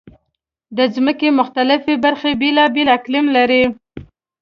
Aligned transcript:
د 0.77 0.79
ځمکې 0.95 1.27
مختلفې 1.39 1.95
برخې 2.05 2.31
بېلابېل 2.41 2.87
اقلیم 2.97 3.25
لري. 3.37 3.63